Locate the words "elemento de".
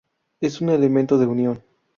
0.69-1.27